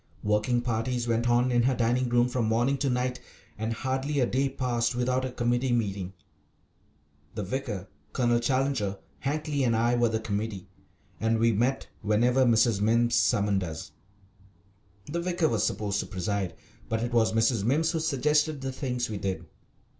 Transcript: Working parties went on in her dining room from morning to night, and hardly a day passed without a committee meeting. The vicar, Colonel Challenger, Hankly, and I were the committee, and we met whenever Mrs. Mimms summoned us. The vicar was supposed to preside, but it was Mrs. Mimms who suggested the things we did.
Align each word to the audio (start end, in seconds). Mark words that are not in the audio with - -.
Working 0.23 0.61
parties 0.63 1.07
went 1.07 1.29
on 1.29 1.51
in 1.51 1.61
her 1.61 1.75
dining 1.75 2.09
room 2.09 2.27
from 2.27 2.45
morning 2.45 2.75
to 2.79 2.89
night, 2.89 3.19
and 3.55 3.71
hardly 3.71 4.19
a 4.19 4.25
day 4.25 4.49
passed 4.49 4.95
without 4.95 5.23
a 5.25 5.31
committee 5.31 5.71
meeting. 5.71 6.13
The 7.35 7.43
vicar, 7.43 7.87
Colonel 8.11 8.39
Challenger, 8.39 8.97
Hankly, 9.19 9.63
and 9.63 9.75
I 9.75 9.93
were 9.95 10.09
the 10.09 10.19
committee, 10.19 10.67
and 11.19 11.37
we 11.37 11.51
met 11.51 11.87
whenever 12.01 12.45
Mrs. 12.45 12.81
Mimms 12.81 13.13
summoned 13.13 13.63
us. 13.63 13.91
The 15.05 15.21
vicar 15.21 15.47
was 15.47 15.63
supposed 15.67 15.99
to 15.99 16.07
preside, 16.07 16.55
but 16.89 17.03
it 17.03 17.13
was 17.13 17.33
Mrs. 17.33 17.63
Mimms 17.63 17.91
who 17.91 17.99
suggested 17.99 18.61
the 18.61 18.71
things 18.71 19.07
we 19.07 19.17
did. 19.17 19.45